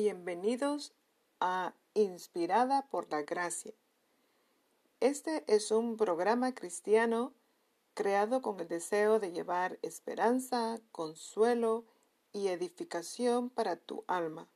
Bienvenidos 0.00 0.92
a 1.40 1.74
Inspirada 1.94 2.86
por 2.88 3.10
la 3.10 3.22
Gracia. 3.22 3.74
Este 5.00 5.42
es 5.52 5.72
un 5.72 5.96
programa 5.96 6.54
cristiano 6.54 7.32
creado 7.94 8.40
con 8.40 8.60
el 8.60 8.68
deseo 8.68 9.18
de 9.18 9.32
llevar 9.32 9.80
esperanza, 9.82 10.78
consuelo 10.92 11.84
y 12.32 12.46
edificación 12.46 13.50
para 13.50 13.74
tu 13.74 14.04
alma. 14.06 14.46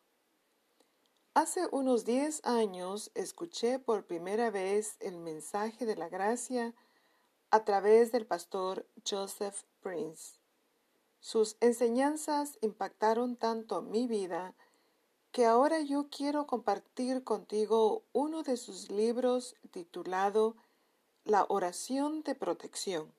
Hace 1.35 1.67
unos 1.73 2.05
10 2.05 2.47
años 2.47 3.11
escuché 3.17 3.81
por 3.81 4.07
primera 4.07 4.53
vez 4.53 4.97
el 5.01 5.19
mensaje 5.19 5.87
de 5.87 5.97
la 5.97 6.09
gracia 6.09 6.73
a 7.51 7.65
través 7.65 8.13
del 8.13 8.27
pastor 8.27 8.87
Joseph 9.05 9.65
Prince. 9.81 10.39
Sus 11.19 11.57
enseñanzas 11.59 12.59
impactaron 12.61 13.35
tanto 13.35 13.83
mi 13.83 14.07
vida 14.07 14.55
que 15.33 15.47
ahora 15.47 15.81
yo 15.81 16.09
quiero 16.11 16.47
compartir 16.47 17.25
contigo 17.25 18.03
uno 18.13 18.43
de 18.43 18.59
sus 18.59 18.91
libros 18.91 19.57
titulado 19.71 20.57
La 21.25 21.47
oración 21.49 22.23
de 22.23 22.35
protección. 22.35 23.11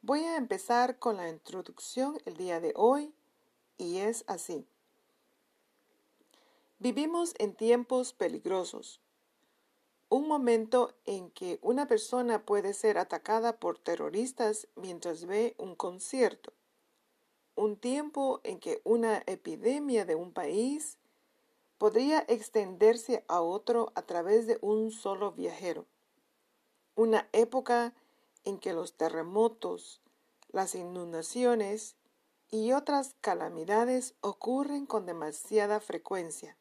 Voy 0.00 0.20
a 0.20 0.36
empezar 0.36 0.98
con 0.98 1.18
la 1.18 1.28
introducción 1.28 2.18
el 2.24 2.38
día 2.38 2.58
de 2.60 2.72
hoy 2.74 3.12
y 3.76 3.98
es 3.98 4.24
así. 4.28 4.66
Vivimos 6.78 7.34
en 7.38 7.54
tiempos 7.54 8.14
peligrosos. 8.14 9.00
Un 10.08 10.26
momento 10.26 10.94
en 11.04 11.30
que 11.32 11.58
una 11.60 11.86
persona 11.86 12.46
puede 12.46 12.72
ser 12.72 12.96
atacada 12.96 13.58
por 13.58 13.78
terroristas 13.78 14.68
mientras 14.74 15.26
ve 15.26 15.54
un 15.58 15.74
concierto. 15.74 16.54
Un 17.56 17.76
tiempo 17.76 18.40
en 18.44 18.60
que 18.60 18.80
una 18.84 19.24
epidemia 19.26 20.04
de 20.04 20.14
un 20.14 20.32
país 20.32 20.98
podría 21.78 22.24
extenderse 22.28 23.24
a 23.26 23.40
otro 23.40 23.92
a 23.96 24.02
través 24.02 24.46
de 24.46 24.58
un 24.60 24.92
solo 24.92 25.32
viajero. 25.32 25.86
Una 26.94 27.28
época 27.32 27.92
en 28.44 28.58
que 28.58 28.72
los 28.72 28.96
terremotos, 28.96 30.00
las 30.52 30.76
inundaciones 30.76 31.96
y 32.50 32.70
otras 32.70 33.16
calamidades 33.20 34.14
ocurren 34.20 34.86
con 34.86 35.04
demasiada 35.04 35.80
frecuencia 35.80 36.56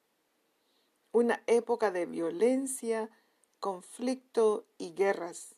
una 1.15 1.41
época 1.47 1.91
de 1.91 2.05
violencia, 2.05 3.09
conflicto 3.61 4.65
y 4.77 4.95
guerras. 4.95 5.55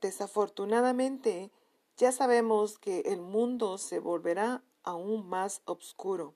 Desafortunadamente, 0.00 1.52
ya 1.96 2.12
sabemos 2.12 2.78
que 2.78 3.00
el 3.00 3.20
mundo 3.20 3.78
se 3.78 3.98
volverá 3.98 4.62
aún 4.82 5.28
más 5.28 5.62
oscuro. 5.64 6.34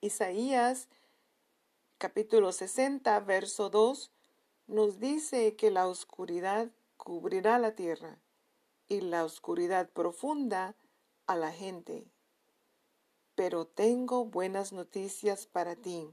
Isaías 0.00 0.88
capítulo 1.98 2.52
60, 2.52 3.18
verso 3.20 3.70
2 3.70 4.10
nos 4.66 4.98
dice 4.98 5.56
que 5.56 5.70
la 5.70 5.86
oscuridad 5.86 6.70
cubrirá 6.96 7.58
la 7.58 7.74
tierra 7.74 8.18
y 8.88 9.00
la 9.00 9.24
oscuridad 9.24 9.90
profunda 9.90 10.76
a 11.26 11.36
la 11.36 11.52
gente 11.52 12.06
pero 13.34 13.66
tengo 13.66 14.24
buenas 14.24 14.72
noticias 14.72 15.46
para 15.46 15.74
ti. 15.74 16.08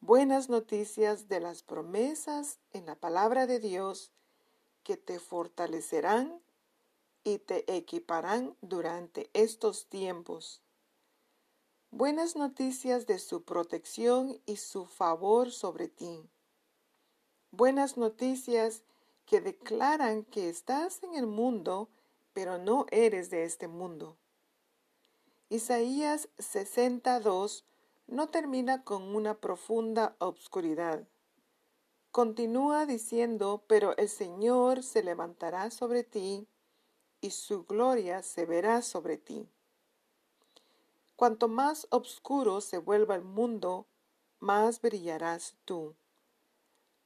Buenas 0.00 0.48
noticias 0.48 1.28
de 1.28 1.40
las 1.40 1.62
promesas 1.62 2.60
en 2.72 2.86
la 2.86 2.94
palabra 2.94 3.46
de 3.46 3.58
Dios 3.58 4.12
que 4.82 4.96
te 4.96 5.18
fortalecerán 5.18 6.40
y 7.24 7.38
te 7.38 7.76
equiparán 7.76 8.56
durante 8.60 9.30
estos 9.34 9.86
tiempos. 9.86 10.62
Buenas 11.90 12.36
noticias 12.36 13.06
de 13.06 13.18
su 13.18 13.42
protección 13.42 14.40
y 14.46 14.56
su 14.56 14.86
favor 14.86 15.50
sobre 15.50 15.88
ti. 15.88 16.28
Buenas 17.50 17.96
noticias 17.96 18.84
que 19.26 19.40
declaran 19.40 20.24
que 20.24 20.48
estás 20.48 21.02
en 21.02 21.14
el 21.14 21.26
mundo, 21.26 21.88
pero 22.32 22.58
no 22.58 22.86
eres 22.90 23.28
de 23.30 23.44
este 23.44 23.66
mundo. 23.68 24.16
Isaías 25.48 26.28
62 26.38 27.64
no 28.06 28.28
termina 28.28 28.84
con 28.84 29.16
una 29.16 29.34
profunda 29.34 30.14
obscuridad. 30.18 31.08
Continúa 32.12 32.86
diciendo, 32.86 33.62
pero 33.66 33.96
el 33.96 34.08
Señor 34.08 34.82
se 34.82 35.02
levantará 35.02 35.70
sobre 35.70 36.02
ti 36.02 36.48
y 37.20 37.30
su 37.30 37.64
gloria 37.64 38.22
se 38.22 38.46
verá 38.46 38.82
sobre 38.82 39.16
ti. 39.16 39.48
Cuanto 41.16 41.48
más 41.48 41.86
oscuro 41.90 42.60
se 42.60 42.78
vuelva 42.78 43.14
el 43.14 43.22
mundo, 43.22 43.86
más 44.38 44.80
brillarás 44.80 45.54
tú. 45.64 45.94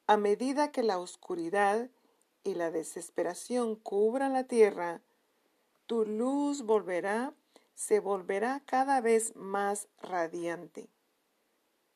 A 0.06 0.16
medida 0.16 0.72
que 0.72 0.82
la 0.82 0.98
oscuridad 0.98 1.90
y 2.42 2.54
la 2.54 2.70
desesperación 2.70 3.76
cubran 3.76 4.32
la 4.32 4.44
tierra, 4.44 5.02
tu 5.86 6.06
luz 6.06 6.62
volverá 6.62 7.34
se 7.74 8.00
volverá 8.00 8.62
cada 8.64 9.00
vez 9.00 9.34
más 9.36 9.88
radiante. 10.00 10.88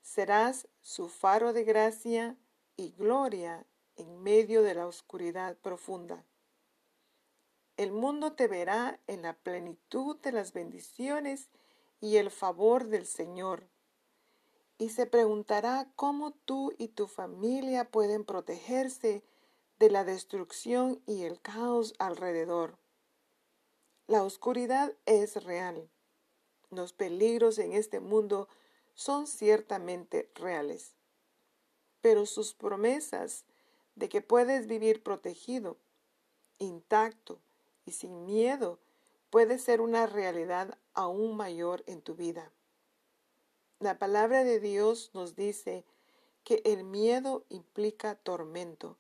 Serás 0.03 0.69
su 0.81 1.09
faro 1.09 1.53
de 1.53 1.65
gracia 1.65 2.37
y 2.79 2.93
gloria 2.93 3.67
en 3.97 4.23
medio 4.23 4.63
de 4.63 4.75
la 4.75 4.87
oscuridad 4.87 5.59
profunda. 5.59 6.25
El 7.77 7.93
mundo 7.93 8.33
te 8.33 8.47
verá 8.47 9.01
en 9.09 9.23
la 9.23 9.35
plenitud 9.35 10.17
de 10.21 10.33
las 10.33 10.53
bendiciones 10.53 11.51
y 12.01 12.17
el 12.17 12.31
favor 12.31 12.87
del 12.87 13.05
Señor, 13.05 13.69
y 14.79 14.91
se 14.91 15.07
preguntará 15.07 15.91
cómo 15.97 16.31
tú 16.45 16.73
y 16.79 16.89
tu 16.89 17.09
familia 17.09 17.91
pueden 17.91 18.25
protegerse 18.25 19.25
de 19.81 19.91
la 19.91 20.05
destrucción 20.05 21.03
y 21.05 21.25
el 21.25 21.41
caos 21.41 21.95
alrededor. 21.99 22.79
La 24.07 24.23
oscuridad 24.23 24.95
es 25.05 25.43
real. 25.43 25.91
Los 26.71 26.93
peligros 26.93 27.59
en 27.59 27.73
este 27.73 27.99
mundo 27.99 28.49
son 28.95 29.27
ciertamente 29.27 30.31
reales. 30.37 30.98
Pero 32.01 32.27
sus 32.27 32.55
promesas 32.55 33.45
de 33.95 34.09
que 34.09 34.21
puedes 34.21 34.67
vivir 34.67 35.03
protegido, 35.03 35.77
intacto 36.59 37.41
y 37.85 37.93
sin 37.93 38.25
miedo 38.25 38.79
puede 39.31 39.59
ser 39.59 39.81
una 39.81 40.07
realidad 40.07 40.79
aún 40.95 41.37
mayor 41.37 41.83
en 41.87 42.01
tu 42.01 42.15
vida. 42.15 42.53
La 43.81 43.99
palabra 43.99 44.45
de 44.45 44.61
Dios 44.61 45.11
nos 45.15 45.37
dice 45.37 45.85
que 46.45 46.63
el 46.65 46.85
miedo 46.85 47.45
implica 47.49 48.15
tormento 48.15 48.97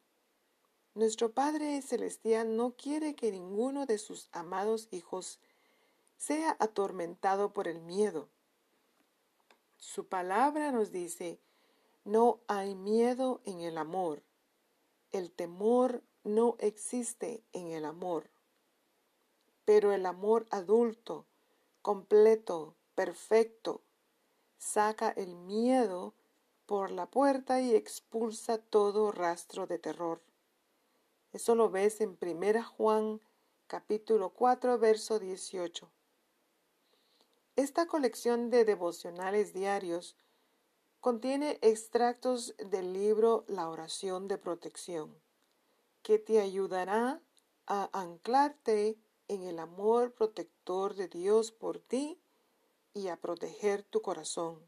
nuestro 0.98 1.30
Padre 1.30 1.80
Celestial 1.80 2.56
no 2.56 2.72
quiere 2.72 3.14
que 3.14 3.30
ninguno 3.30 3.86
de 3.86 3.98
sus 3.98 4.28
amados 4.32 4.88
hijos 4.90 5.38
sea 6.16 6.56
atormentado 6.58 7.52
por 7.52 7.68
el 7.68 7.80
miedo. 7.80 8.28
Su 9.76 10.08
palabra 10.08 10.72
nos 10.72 10.90
dice, 10.90 11.38
no 12.08 12.40
hay 12.46 12.74
miedo 12.74 13.42
en 13.44 13.60
el 13.60 13.76
amor. 13.76 14.22
El 15.12 15.30
temor 15.30 16.02
no 16.24 16.56
existe 16.58 17.42
en 17.52 17.70
el 17.72 17.84
amor. 17.84 18.30
Pero 19.66 19.92
el 19.92 20.06
amor 20.06 20.46
adulto, 20.50 21.26
completo, 21.82 22.74
perfecto, 22.94 23.82
saca 24.56 25.10
el 25.10 25.36
miedo 25.36 26.14
por 26.64 26.90
la 26.90 27.04
puerta 27.04 27.60
y 27.60 27.74
expulsa 27.74 28.56
todo 28.56 29.12
rastro 29.12 29.66
de 29.66 29.78
terror. 29.78 30.22
Eso 31.34 31.54
lo 31.54 31.68
ves 31.68 32.00
en 32.00 32.16
1 32.18 32.64
Juan 32.64 33.20
capítulo 33.66 34.30
4, 34.30 34.78
verso 34.78 35.18
18. 35.18 35.90
Esta 37.56 37.86
colección 37.86 38.48
de 38.48 38.64
devocionales 38.64 39.52
diarios 39.52 40.16
contiene 41.00 41.58
extractos 41.62 42.54
del 42.58 42.92
libro 42.92 43.44
La 43.48 43.68
oración 43.68 44.28
de 44.28 44.38
protección, 44.38 45.14
que 46.02 46.18
te 46.18 46.40
ayudará 46.40 47.20
a 47.66 47.88
anclarte 47.92 48.98
en 49.28 49.42
el 49.42 49.58
amor 49.58 50.12
protector 50.12 50.94
de 50.94 51.08
Dios 51.08 51.52
por 51.52 51.78
ti 51.78 52.18
y 52.94 53.08
a 53.08 53.16
proteger 53.16 53.82
tu 53.82 54.02
corazón. 54.02 54.58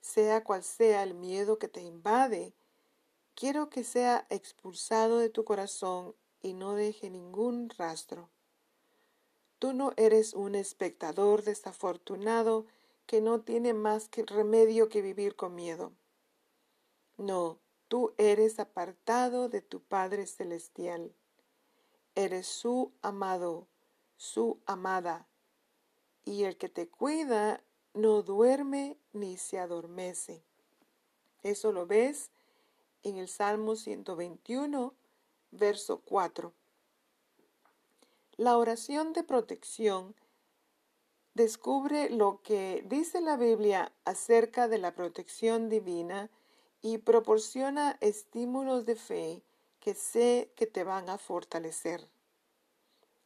Sea 0.00 0.44
cual 0.44 0.62
sea 0.62 1.02
el 1.02 1.14
miedo 1.14 1.58
que 1.58 1.68
te 1.68 1.80
invade, 1.80 2.54
Quiero 3.34 3.70
que 3.70 3.82
sea 3.82 4.26
expulsado 4.30 5.18
de 5.18 5.30
tu 5.30 5.44
corazón 5.44 6.14
y 6.42 6.52
no 6.54 6.74
deje 6.74 7.10
ningún 7.10 7.70
rastro. 7.70 8.28
Tú 9.58 9.72
no 9.72 9.92
eres 9.96 10.34
un 10.34 10.54
espectador 10.54 11.42
desafortunado 11.42 12.66
que 13.12 13.20
no 13.20 13.42
tiene 13.42 13.74
más 13.74 14.08
remedio 14.26 14.88
que 14.88 15.02
vivir 15.02 15.36
con 15.36 15.54
miedo. 15.54 15.92
No, 17.18 17.58
tú 17.88 18.14
eres 18.16 18.58
apartado 18.58 19.50
de 19.50 19.60
tu 19.60 19.82
Padre 19.82 20.26
Celestial. 20.26 21.14
Eres 22.14 22.46
su 22.46 22.90
amado, 23.02 23.68
su 24.16 24.62
amada. 24.64 25.28
y 26.24 26.44
el 26.44 26.56
que 26.56 26.70
te 26.70 26.88
cuida 26.88 27.62
no 27.92 28.22
duerme 28.22 28.96
ni 29.12 29.36
se 29.36 29.58
adormece. 29.58 30.42
Eso 31.42 31.70
lo 31.70 31.86
ves 31.86 32.30
en 33.02 33.18
el 33.18 33.28
Salmo 33.28 33.76
121, 33.76 34.94
verso 35.50 36.00
4. 36.00 36.54
La 38.38 38.56
oración 38.56 39.12
de 39.12 39.22
protección 39.22 40.14
descubre 41.34 42.10
lo 42.10 42.42
que 42.42 42.84
dice 42.86 43.20
la 43.20 43.36
Biblia 43.36 43.92
acerca 44.04 44.68
de 44.68 44.78
la 44.78 44.94
protección 44.94 45.68
divina 45.68 46.30
y 46.82 46.98
proporciona 46.98 47.96
estímulos 48.00 48.84
de 48.86 48.96
fe 48.96 49.42
que 49.80 49.94
sé 49.94 50.52
que 50.56 50.66
te 50.66 50.84
van 50.84 51.08
a 51.08 51.18
fortalecer. 51.18 52.08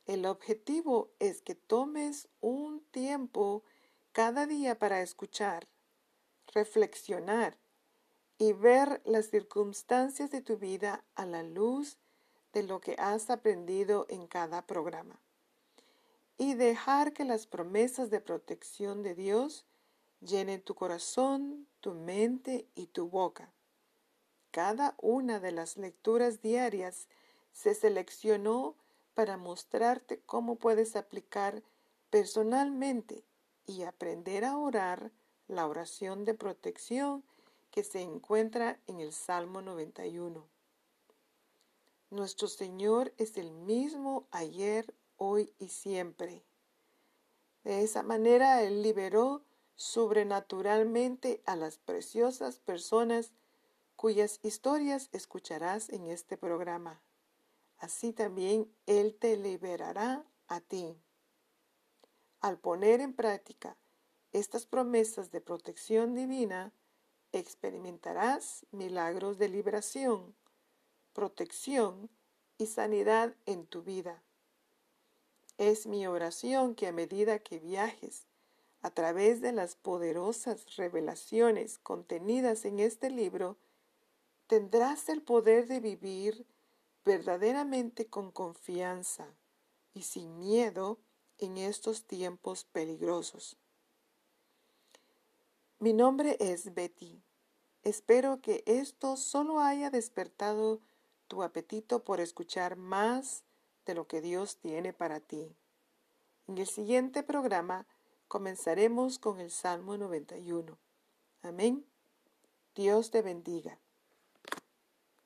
El 0.06 0.24
objetivo 0.24 1.10
es 1.18 1.42
que 1.42 1.54
tomes 1.54 2.28
un 2.40 2.80
tiempo 2.92 3.64
cada 4.12 4.46
día 4.46 4.78
para 4.78 5.02
escuchar, 5.02 5.66
reflexionar 6.54 7.58
y 8.38 8.52
ver 8.52 9.02
las 9.04 9.30
circunstancias 9.30 10.30
de 10.30 10.42
tu 10.42 10.58
vida 10.58 11.04
a 11.16 11.26
la 11.26 11.42
luz 11.42 11.98
de 12.52 12.62
lo 12.62 12.80
que 12.80 12.94
has 12.98 13.30
aprendido 13.30 14.06
en 14.08 14.26
cada 14.26 14.66
programa. 14.66 15.20
Y 16.38 16.54
dejar 16.54 17.12
que 17.12 17.24
las 17.24 17.46
promesas 17.46 18.10
de 18.10 18.20
protección 18.20 19.02
de 19.02 19.14
Dios 19.14 19.64
llenen 20.20 20.62
tu 20.62 20.74
corazón, 20.74 21.66
tu 21.80 21.94
mente 21.94 22.66
y 22.74 22.86
tu 22.86 23.08
boca. 23.08 23.50
Cada 24.50 24.94
una 24.98 25.40
de 25.40 25.52
las 25.52 25.76
lecturas 25.76 26.42
diarias 26.42 27.08
se 27.52 27.74
seleccionó 27.74 28.74
para 29.14 29.36
mostrarte 29.36 30.20
cómo 30.26 30.56
puedes 30.56 30.96
aplicar 30.96 31.62
personalmente 32.10 33.24
y 33.66 33.82
aprender 33.82 34.44
a 34.44 34.58
orar 34.58 35.10
la 35.48 35.66
oración 35.66 36.24
de 36.24 36.34
protección 36.34 37.24
que 37.70 37.84
se 37.84 38.00
encuentra 38.00 38.78
en 38.86 39.00
el 39.00 39.12
Salmo 39.12 39.62
91. 39.62 40.46
Nuestro 42.10 42.48
Señor 42.48 43.12
es 43.18 43.36
el 43.36 43.50
mismo 43.52 44.26
ayer, 44.30 44.94
hoy 45.16 45.52
y 45.58 45.68
siempre. 45.68 46.44
De 47.64 47.82
esa 47.82 48.02
manera 48.02 48.62
Él 48.62 48.82
liberó 48.82 49.42
sobrenaturalmente 49.74 51.42
a 51.46 51.56
las 51.56 51.78
preciosas 51.78 52.58
personas 52.58 53.32
cuyas 53.96 54.40
historias 54.42 55.08
escucharás 55.12 55.88
en 55.88 56.06
este 56.06 56.36
programa. 56.36 57.02
Así 57.78 58.12
también 58.12 58.72
Él 58.86 59.16
te 59.18 59.36
liberará 59.36 60.24
a 60.48 60.60
ti. 60.60 60.96
Al 62.40 62.58
poner 62.58 63.00
en 63.00 63.14
práctica 63.14 63.76
estas 64.32 64.66
promesas 64.66 65.30
de 65.30 65.40
protección 65.40 66.14
divina, 66.14 66.72
experimentarás 67.32 68.66
milagros 68.70 69.38
de 69.38 69.48
liberación, 69.48 70.34
protección 71.12 72.10
y 72.58 72.66
sanidad 72.66 73.34
en 73.46 73.66
tu 73.66 73.82
vida. 73.82 74.22
Es 75.58 75.86
mi 75.86 76.06
oración 76.06 76.74
que 76.74 76.86
a 76.86 76.92
medida 76.92 77.38
que 77.38 77.58
viajes 77.58 78.26
a 78.82 78.90
través 78.90 79.40
de 79.40 79.52
las 79.52 79.74
poderosas 79.74 80.76
revelaciones 80.76 81.78
contenidas 81.78 82.64
en 82.64 82.78
este 82.78 83.10
libro, 83.10 83.56
tendrás 84.46 85.08
el 85.08 85.22
poder 85.22 85.66
de 85.66 85.80
vivir 85.80 86.46
verdaderamente 87.04 88.06
con 88.06 88.30
confianza 88.30 89.26
y 89.94 90.02
sin 90.02 90.38
miedo 90.38 90.98
en 91.38 91.56
estos 91.56 92.04
tiempos 92.04 92.64
peligrosos. 92.64 93.56
Mi 95.78 95.92
nombre 95.92 96.36
es 96.40 96.74
Betty. 96.74 97.22
Espero 97.82 98.40
que 98.40 98.62
esto 98.66 99.16
solo 99.16 99.60
haya 99.60 99.90
despertado 99.90 100.80
tu 101.28 101.42
apetito 101.42 102.02
por 102.04 102.20
escuchar 102.20 102.76
más 102.76 103.44
de 103.86 103.94
lo 103.94 104.06
que 104.06 104.20
Dios 104.20 104.58
tiene 104.58 104.92
para 104.92 105.20
ti. 105.20 105.56
En 106.48 106.58
el 106.58 106.66
siguiente 106.66 107.22
programa 107.22 107.86
comenzaremos 108.28 109.18
con 109.18 109.40
el 109.40 109.50
Salmo 109.50 109.96
91. 109.96 110.76
Amén. 111.42 111.86
Dios 112.74 113.10
te 113.10 113.22
bendiga. 113.22 113.78